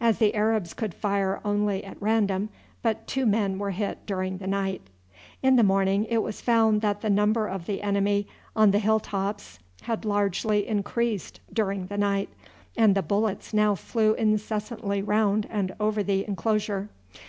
[0.00, 2.48] As the Arabs could fire only at random
[2.80, 4.82] but two men were hit during the night.
[5.42, 9.58] In the morning it was found that the number of the enemy on the hilltops
[9.82, 12.28] had largely increased during the night,
[12.76, 16.88] and the bullets now flew incessantly round and over the inclosure.